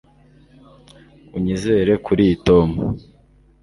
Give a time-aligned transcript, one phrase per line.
[1.35, 2.69] Unyizere kuriyi Tom